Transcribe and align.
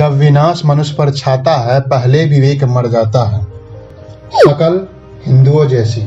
जब 0.00 0.12
विनाश 0.12 0.64
मनुष्य 0.64 0.94
पर 0.98 1.10
छाता 1.10 1.56
है, 1.56 1.80
पहले 1.80 2.24
विवेक 2.24 2.64
मर 2.64 2.86
जाता 2.86 3.24
है। 3.24 3.42
शकल 4.34 4.86
हिंदुओं 5.26 5.64
जैसी, 5.66 6.00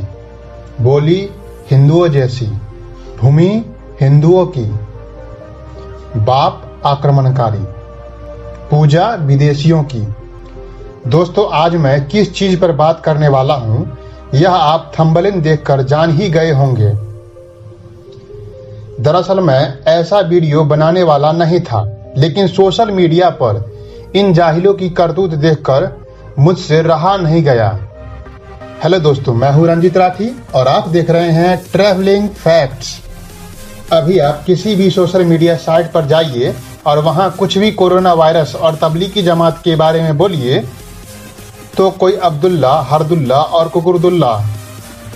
बोली 0.82 1.30
हिंदुओं 1.72 2.08
जैसी, 2.08 2.46
भूमि 3.22 3.66
हिंदुओं 4.02 4.46
की, 4.46 4.64
बाप 6.20 6.82
आक्रमणकारी, 6.86 7.64
पूजा 8.70 9.10
विदेशियों 9.16 9.84
की। 9.84 10.02
दोस्तों, 11.08 11.50
आज 11.52 11.76
मैं 11.76 12.08
किस 12.08 12.34
चीज़ 12.34 12.60
पर 12.60 12.72
बात 12.72 13.02
करने 13.02 13.28
वाला 13.28 13.54
हूँ, 13.54 13.98
यह 14.34 14.52
आप 14.52 14.92
थंबलिन 15.00 15.42
देखकर 15.42 15.82
जान 15.82 16.12
ही 16.12 16.30
गए 16.30 16.52
होंगे। 16.52 16.90
दरअसल 19.04 19.40
मैं 19.40 19.80
ऐसा 19.88 20.20
वीडियो 20.20 20.64
बनाने 20.64 21.04
वाला 21.04 21.32
नहीं 21.32 21.60
था, 21.60 22.14
लेकिन 22.18 22.48
सोशल 22.48 22.92
मीडिया 22.92 23.30
पर 23.30 23.73
इन 24.16 24.34
जाहिलों 24.34 24.74
की 24.74 24.90
करतूत 24.90 25.30
देखकर 25.34 25.86
मुझसे 26.40 26.82
रहा 26.82 27.16
नहीं 27.18 27.42
गया। 27.44 27.70
हेलो 28.84 28.98
दोस्तों, 29.00 29.34
मैं 29.34 29.52
हूँ 29.52 29.68
रंजित 29.68 29.98
राठी 29.98 30.30
और 30.56 30.68
आप 30.68 30.88
देख 30.88 31.10
रहे 31.10 31.32
हैं 31.32 31.56
ट्रैवलिंग 31.72 32.28
फैक्ट्स 32.30 32.92
अभी 33.92 34.20
आप 34.20 34.44
किसी 34.46 34.76
भी 34.76 34.90
सोशल 34.92 35.24
मीडिया 35.26 35.56
साइट 35.56 35.92
पर 35.92 36.06
जाइए 36.06 36.54
और 36.86 37.00
वहाँ 37.00 37.30
कुछ 37.32 37.58
भी 37.58 37.72
कोरोना 37.72 38.14
वायरस 38.14 38.56
और 38.56 38.76
तबलीगी 38.76 39.24
जमात 39.24 39.62
के 39.64 39.76
बारे 39.76 40.02
में 40.02 40.18
बोलिए 40.18 40.60
तो 41.78 41.90
कोई 41.92 42.14
अब्दुल्ला, 42.14 42.74
हरदुल्ला 42.82 43.38
और 43.38 43.68
कुकुरदुल्ला, 43.68 44.44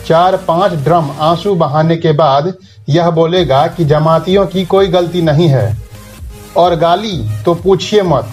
चार 0.08 0.38
पाँच 0.38 0.74
ड्रम 0.74 1.12
आँसू 1.22 1.56
बहाने 1.56 1.98
के 1.98 2.12
बाद 2.14 2.54
यह 2.90 3.10
बोलेगा 3.12 3.66
कि 3.68 3.86
जमातियों 3.86 4.46
की 4.48 4.66
कोई 4.66 4.88
गलती 4.88 5.22
नहीं 5.22 5.48
है। 5.48 5.78
और 6.58 6.76
गाली 6.76 7.18
तो 7.46 7.54
पूछिए 7.56 8.02
मत। 8.02 8.30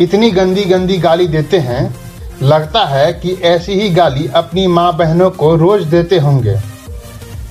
इतनी 0.00 0.30
गंदी 0.30 0.64
गंदी 0.64 0.96
गाली 0.98 1.26
देते 1.26 1.58
हैं, 1.58 1.94
लगता 2.42 2.84
है 2.84 3.12
कि 3.12 3.32
ऐसी 3.32 3.72
ही 3.72 3.90
गाली 3.90 4.26
अपनी 4.26 4.66
माँ 4.66 4.96
बहनों 4.96 5.30
को 5.30 5.54
रोज 5.56 5.82
देते 5.82 6.18
होंगे। 6.18 6.56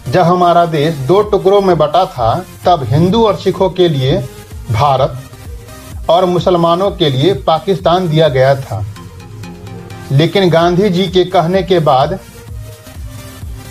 जब 0.09 0.21
हमारा 0.21 0.65
देश 0.65 0.95
दो 0.95 1.21
टुकड़ों 1.21 1.61
में 1.61 1.77
बटा 1.77 2.05
था, 2.05 2.45
तब 2.65 2.83
हिंदू 2.83 3.25
और 3.25 3.35
सिखों 3.35 3.69
के 3.69 3.87
लिए 3.89 4.17
भारत 4.71 5.23
और 6.09 6.25
मुसलमानों 6.25 6.91
के 6.91 7.09
लिए 7.09 7.33
पाकिस्तान 7.33 8.09
दिया 8.09 8.27
गया 8.27 8.55
था। 8.55 8.85
लेकिन 10.11 10.49
गांधी 10.49 10.89
जी 10.89 11.07
के 11.07 11.23
कहने 11.23 11.63
के 11.63 11.79
बाद 11.79 12.19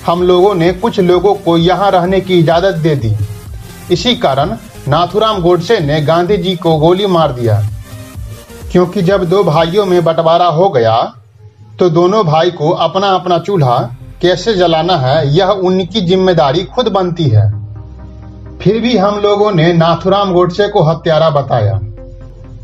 हम 0.07 0.23
लोगों 0.23 0.55
ने 0.55 0.73
कुछ 0.73 1.01
लोगों 1.01 1.35
को 1.35 1.57
यहाँ 1.59 1.91
रहने 1.91 2.21
की 2.21 2.39
इजाज़त 2.39 2.75
दे 2.75 2.95
दी। 2.97 3.17
इसी 3.91 4.15
कारण 4.17 4.57
नाथुराम 4.89 5.43
गोडसे 5.43 5.81
ने 5.81 6.01
गांधी 6.01 6.37
जी 6.37 6.57
को 6.57 6.77
गोली 6.77 7.07
मार 7.07 7.33
दिया। 7.33 7.69
क्योंकि 8.73 9.03
जब 9.03 9.25
दो 9.25 9.43
भाइयों 9.45 9.85
में 9.87 10.03
बंटवारा 10.05 10.47
हो 10.49 10.69
गया 10.69 10.97
तो 11.79 11.89
दोनों 11.91 12.25
भाई 12.27 12.51
को 12.51 12.71
अपना 12.81 13.09
अपना 13.09 13.39
चूल्हा 13.39 13.79
कैसे 14.21 14.55
जलाना 14.55 14.97
है, 14.97 15.27
यह 15.29 15.47
उनकी 15.47 16.01
ज़िम्मेदारी 16.01 16.63
खुद 16.67 16.89
बनती 16.89 17.25
है। 17.29 17.49
फिर 18.59 18.81
भी 18.81 18.97
हम 18.97 19.19
लोगों 19.21 19.51
ने 19.53 19.73
नाथुराम 19.73 20.33
गोडसे 20.33 20.69
को 20.69 20.83
हत्यारा 20.83 21.29
बताया। 21.31 21.81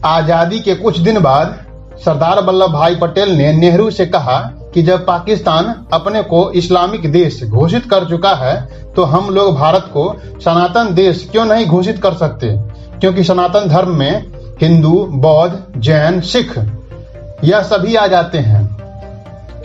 आज़ादी 0.06 0.60
के 0.60 0.74
कुछ 0.74 0.98
दिन 0.98 1.18
बाद, 1.20 1.58
सरदार 2.04 2.42
वल्लभ 2.44 2.72
भाई 2.72 2.94
पटेल 2.94 3.30
ने 3.30 3.52
नेहरू 3.52 3.90
से 3.90 4.06
कहा 4.06 4.38
कि 4.74 4.82
जब 4.82 5.04
पाकिस्तान 5.06 5.74
अपने 5.92 6.22
को 6.22 6.50
इस्लामिक 6.52 7.10
देश 7.12 7.42
घोषित 7.44 7.90
कर 7.90 8.08
चुका 8.08 8.34
है 8.36 8.56
तो 8.96 9.04
हम 9.06 9.30
लोग 9.30 9.54
भारत 9.54 9.90
को 9.92 10.12
सनातन 10.40 10.94
देश 10.94 11.28
क्यों 11.32 11.44
नहीं 11.46 11.66
घोषित 11.66 12.02
कर 12.02 12.14
सकते? 12.16 12.56
क्योंकि 13.00 13.24
सनातन 13.24 13.68
धर्म 13.68 13.96
में 13.96 14.37
हिंदू, 14.60 15.06
बौद्ध, 15.10 15.64
जैन, 15.76 16.20
सिख, 16.20 16.58
यह 17.44 17.62
सभी 17.62 17.94
आ 17.94 18.06
जाते 18.06 18.38
हैं। 18.38 18.78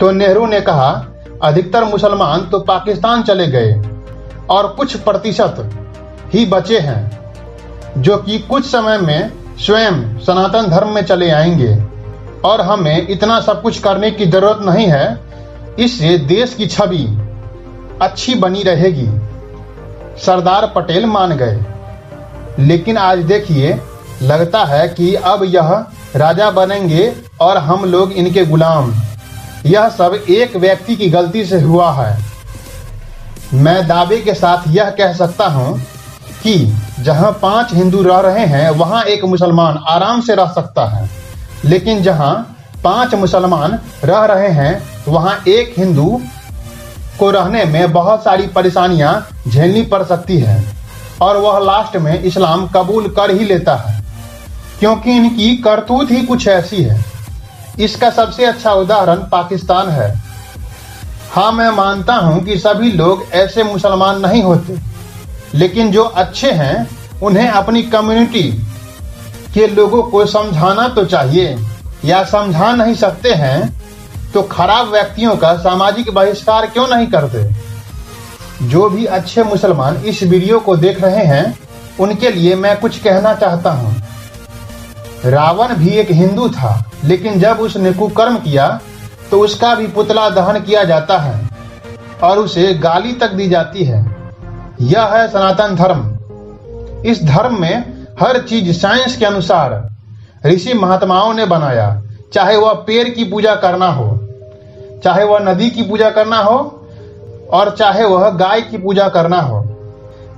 तो 0.00 0.10
नेहरू 0.10 0.46
ने 0.46 0.60
कहा, 0.60 1.06
अधिकतर 1.42 1.84
मुसलमान 1.84 2.40
तो 2.40 2.60
पाकिस्तान 2.60 3.22
चले 3.22 3.46
गए 3.46 3.82
और 4.50 4.66
कुछ 4.66 4.96
प्रतिशत 4.96 5.70
ही 6.34 6.46
बचे 6.46 6.78
हैं, 6.78 7.20
जो 7.98 8.16
कि 8.16 8.38
कुछ 8.38 8.66
समय 8.66 8.98
में 8.98 9.32
स्वयं 9.58 10.18
सनातन 10.18 10.66
धर्म 10.70 10.88
में 10.88 11.04
चले 11.04 11.30
आएँगे। 11.30 11.84
और 12.44 12.60
हमें 12.60 13.06
इतना 13.08 13.40
सब 13.40 13.62
कुछ 13.62 13.78
करने 13.78 14.10
की 14.10 14.26
ज़रूरत 14.26 14.58
नहीं 14.62 14.86
है, 14.86 15.18
इससे 15.78 16.18
देश 16.18 16.54
की 16.54 16.66
छवि 16.66 17.18
अच्छी 18.02 18.34
बनी 18.34 18.62
रहेगी। 18.62 19.08
सरदार 20.20 20.72
पटेल 20.76 21.06
मान 21.06 21.32
गए। 21.32 21.60
लेकिन 22.58 22.96
आज 22.96 23.18
देखिए 23.18 23.80
लगता 24.22 24.64
है 24.64 24.88
कि 24.88 25.14
अब 25.14 25.44
यह 25.44 25.86
राजा 26.16 26.50
बनेंगे 26.50 27.12
और 27.40 27.58
हम 27.58 27.84
लोग 27.84 28.12
इनके 28.12 28.44
गुलाम। 28.44 28.94
यह 29.66 29.88
सब 29.88 30.14
एक 30.30 30.56
व्यक्ति 30.56 30.96
की 30.96 31.10
गलती 31.10 31.44
से 31.44 31.60
हुआ 31.60 31.92
है। 31.92 32.18
मैं 33.54 33.86
दावे 33.86 34.20
के 34.20 34.34
साथ 34.34 34.68
यह 34.68 34.90
कह 34.90 35.12
सकता 35.12 35.46
हूँ 35.46 35.78
कि 36.42 36.74
जहाँ 37.00 37.38
पाँच 37.42 37.72
हिंदू 37.72 38.02
रह 38.02 38.20
रहे 38.20 38.46
हैं, 38.46 38.70
वहाँ 38.70 39.02
एक 39.04 39.24
मुसलमान 39.24 39.78
आराम 39.88 40.20
से 40.20 40.34
रह 40.34 40.46
सकता 40.46 40.86
है। 40.86 41.10
लेकिन 41.64 42.02
जहाँ 42.02 42.56
पाँच 42.84 43.14
मुसलमान 43.14 43.78
रह 44.04 44.24
रहे 44.24 44.48
हैं, 44.48 44.82
वहाँ 45.08 45.42
एक 45.48 45.74
हिंदू 45.78 46.20
को 47.18 47.30
रहने 47.30 47.64
में 47.64 47.92
बहुत 47.92 48.24
सारी 48.24 48.46
परेशानियाँ 48.46 49.26
झेलनी 49.48 49.82
पड़ 49.82 50.02
सकती 50.02 50.38
है 50.38 50.62
और 51.22 51.36
वह 51.36 51.58
लास्ट 51.58 51.96
में 51.96 52.22
इस्लाम 52.22 52.66
कबूल 52.66 53.08
कर 53.08 53.30
ही 53.30 53.44
लेता 53.44 53.74
है। 53.76 54.03
क्योंकि 54.84 55.10
इनकी 55.10 55.54
करतूत 55.56 56.10
ही 56.10 56.20
कुछ 56.22 56.46
ऐसी 56.48 56.82
है। 56.82 56.98
इसका 57.80 58.08
सबसे 58.10 58.44
अच्छा 58.44 58.72
उदाहरण 58.72 59.18
पाकिस्तान 59.28 59.88
है। 59.88 60.08
हाँ 61.30 61.52
मैं 61.52 61.68
मानता 61.70 62.14
हूँ 62.16 62.42
कि 62.44 62.56
सभी 62.58 62.90
लोग 62.92 63.24
ऐसे 63.34 63.62
मुसलमान 63.64 64.20
नहीं 64.20 64.42
होते, 64.42 64.76
लेकिन 65.54 65.90
जो 65.90 66.02
अच्छे 66.04 66.50
हैं, 66.52 66.86
उन्हें 67.22 67.48
अपनी 67.48 67.82
कम्युनिटी 67.84 68.42
के 69.54 69.66
लोगों 69.68 70.02
को 70.02 70.24
समझाना 70.26 70.88
तो 70.90 71.04
चाहिए, 71.06 71.56
या 72.04 72.22
समझा 72.26 72.70
नहीं 72.74 72.94
सकते 72.96 73.32
हैं 73.34 73.58
तो 74.32 74.42
खराब 74.44 74.92
व्यक्तियों 74.92 75.36
का 75.36 75.56
सामाजिक 75.58 76.14
बहिष्कार 76.14 76.66
क्यों 76.68 76.88
नहीं 76.88 77.06
करते? 77.08 77.48
जो 78.68 78.88
भी 78.90 79.04
अच्छे 79.06 79.42
मुसलमान 79.44 80.02
इस 80.04 80.22
वीडियो 80.24 80.60
को 80.60 80.76
देख 80.78 81.02
रहे 81.02 81.24
हैं, 81.26 81.58
उनके 82.00 82.30
लिए 82.30 82.54
मैं 82.56 82.80
कुछ 82.80 82.98
कहना 82.98 83.34
चाहता 83.36 83.70
हूँ। 83.72 84.02
रावण 85.26 85.74
भी 85.74 85.88
एक 85.90 86.10
हिंदू 86.12 86.48
था, 86.48 86.90
लेकिन 87.04 87.38
जब 87.40 87.60
उसने 87.60 87.92
कुकर्म 87.92 88.36
किया 88.38 88.68
तो 89.30 89.40
उसका 89.40 89.74
भी 89.74 89.86
पुतला 89.88 90.28
दहन 90.30 90.60
किया 90.60 90.82
जाता 90.84 91.18
है, 91.18 91.48
और 92.22 92.38
उसे 92.38 92.72
गाली 92.74 93.12
तक 93.12 93.32
दी 93.32 93.48
जाती 93.48 93.84
है। 93.84 94.00
यह 94.82 95.04
है 95.06 95.26
सनातन 95.28 95.74
धर्म। 95.76 96.02
इस 97.06 97.22
धर्म 97.24 97.60
में 97.60 98.06
हर 98.20 98.38
चीज़ 98.40 98.72
साइंस 98.72 99.16
के 99.16 99.24
अनुसार 99.26 99.82
ऋषि 100.46 100.74
महात्माओं 100.74 101.32
ने 101.34 101.46
बनाया, 101.46 102.02
चाहे 102.32 102.56
वह 102.56 102.72
पेड़ 102.86 103.08
की 103.08 103.24
पूजा 103.24 103.54
करना 103.56 103.86
हो, 103.88 104.18
चाहे 105.04 105.24
वह 105.24 105.38
नदी 105.42 105.70
की 105.70 105.82
पूजा 105.82 106.10
करना 106.10 106.38
हो, 106.38 106.58
और 107.52 107.74
चाहे 107.78 108.04
वह 108.04 108.28
गाय 108.30 108.60
की 108.60 108.78
पूजा 108.78 109.08
करना 109.08 109.40
हो। 109.40 109.62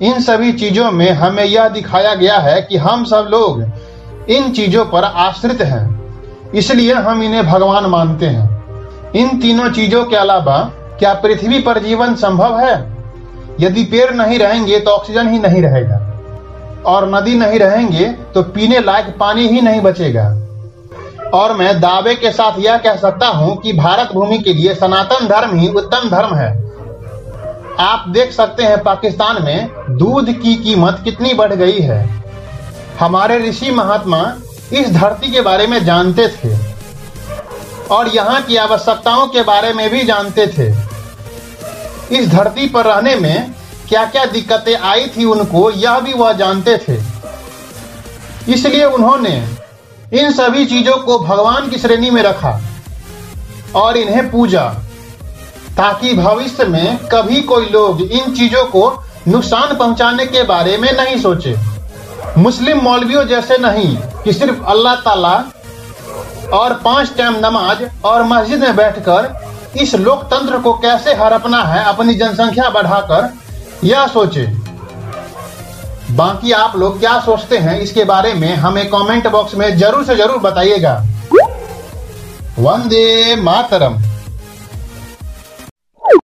इन 0.02 0.20
सभी 0.22 0.52
चीज़ों 0.52 0.90
में 0.90 1.10
हमें 1.12 1.44
यह 1.44 1.68
दिखाया 1.68 2.14
गया 2.14 2.38
है 2.38 2.60
कि 2.62 2.76
हम 2.78 3.04
सब 3.04 3.28
लोग 3.30 3.62
इन 4.28 4.52
चीज़ों 4.52 4.84
पर 4.84 5.04
आश्रित 5.04 5.60
हैं। 5.60 6.52
इसलिए 6.54 6.94
हम 6.94 7.22
इन्हें 7.22 7.46
भगवान 7.46 7.86
मानते 7.86 8.26
हैं। 8.26 9.12
इन 9.12 9.38
तीनों 9.40 9.70
चीज़ों 9.70 10.04
के 10.04 10.16
अलावा 10.16 10.58
क्या 10.98 11.12
पृथ्वी 11.14 11.58
पर 11.58 11.78
जीवन 11.78 12.14
संभव 12.14 12.58
है? 12.58 12.74
यदि 13.60 13.84
पेड़ 13.84 14.10
नहीं 14.14 14.38
रहेंगे 14.38 14.80
तो 14.80 14.90
ऑक्सीजन 14.90 15.28
ही 15.28 15.38
नहीं 15.38 15.62
रहेगा। 15.62 16.00
और 16.86 17.08
नदी 17.14 17.34
नहीं 17.34 17.58
रहेंगे 17.58 18.04
तो 18.34 18.42
पीने 18.42 18.80
लायक 18.80 19.14
पानी 19.20 19.46
ही 19.48 19.60
नहीं 19.60 19.80
बचेगा। 19.80 20.26
और 21.34 21.52
मैं 21.52 21.80
दावे 21.80 22.14
के 22.14 22.30
साथ 22.30 22.58
यह 22.58 22.76
कह 22.76 22.96
सकता 22.96 23.28
हूँ 23.28 23.56
कि 23.56 23.72
भारत 23.72 24.12
भूमि 24.14 24.38
के 24.38 24.52
लिए 24.52 24.74
सनातन 24.74 25.26
धर्म 25.28 25.56
ही 25.58 25.68
उत्तम 25.68 26.08
धर्म 26.10 26.34
है। 26.34 26.50
आप 27.80 28.04
देख 28.08 28.32
सकते 28.32 28.62
हैं 28.62 28.82
पाकिस्तान 28.82 29.42
में 29.42 29.68
दूध 29.90 30.30
की 30.32 30.54
कीमत 30.54 31.00
कितनी 31.04 31.34
बढ़ 31.34 31.52
गई 31.54 31.80
है। 31.80 32.04
हमारे 33.00 33.38
ऋषि 33.38 33.70
महात्मा 33.70 34.20
इस 34.72 34.90
धरती 34.92 35.30
के 35.32 35.40
बारे 35.40 35.66
में 35.66 35.84
जानते 35.84 36.28
थे 36.28 36.54
और 37.90 38.08
यहाँ 38.08 38.40
की 38.42 38.56
आवश्यकताओं 38.56 39.26
के 39.26 39.42
बारे 39.42 39.72
में 39.72 39.88
भी 39.90 40.02
जानते 40.04 40.46
थे। 40.48 40.68
इस 42.16 42.28
धरती 42.28 42.68
पर 42.68 42.84
रहने 42.84 43.14
में 43.16 43.54
क्या 43.88 44.04
क्या 44.06 44.24
दिक्कतें 44.24 44.74
आई 44.74 45.06
थी 45.08 45.24
उनको, 45.24 45.70
यह 45.70 45.98
भी 46.00 46.12
वह 46.12 46.32
जानते 46.32 46.76
थे। 46.78 46.96
इसलिए 48.52 48.84
उन्होंने 48.84 49.36
इन 50.12 50.32
सभी 50.32 50.64
चीज़ों 50.66 50.96
को 50.96 51.18
भगवान 51.18 51.68
की 51.70 51.78
श्रेणी 51.78 52.10
में 52.10 52.22
रखा 52.22 52.58
और 53.74 53.96
इन्हें 53.96 54.30
पूजा, 54.30 54.66
ताकि 55.76 56.12
भविष्य 56.14 56.64
में 56.64 56.98
कभी 57.12 57.40
कोई 57.42 57.66
लोग 57.66 58.00
इन 58.02 58.34
चीज़ों 58.34 58.64
को 58.66 58.90
नुकसान 59.28 59.76
पहुँचाने 59.76 60.26
के 60.26 60.42
बारे 60.44 60.76
में 60.78 60.92
नहीं 60.92 61.16
सोचे। 61.18 61.56
मुस्लिम 62.38 62.80
मौलवियों 62.82 63.22
जैसे 63.24 63.56
नहीं 63.58 63.96
कि 64.24 64.32
सिर्फ़ 64.32 64.64
अल्लाह 64.70 64.94
ताला 65.00 65.32
और 66.52 66.74
पाँच 66.84 67.12
टाइम 67.18 67.36
नमाज़ 67.44 67.82
और 68.04 68.22
मस्जिद 68.22 68.60
में 68.60 68.76
बैठकर 68.76 69.78
इस 69.82 69.94
लोकतंत्र 69.96 70.58
को 70.58 70.72
कैसे 70.78 71.14
हड़पना 71.14 71.62
है 71.64 71.84
अपनी 71.84 72.14
जनसंख्या 72.14 72.68
बढ़ाकर 72.70 73.32
यह 73.84 74.06
सोचे? 74.06 74.46
बाकी 76.16 76.52
आप 76.52 76.76
लोग 76.76 76.98
क्या 77.00 77.18
सोचते 77.20 77.58
हैं 77.58 77.78
इसके 77.80 78.04
बारे 78.04 78.32
में 78.34 78.54
हमें 78.56 78.86
कमेंट 78.90 79.26
बॉक्स 79.28 79.54
में 79.54 79.68
ज़रूर 79.78 80.04
से 80.04 80.16
ज़रूर 80.16 80.38
बताइएगा। 80.40 80.94
वंदे 82.58 83.36
मातरम। 83.42 84.02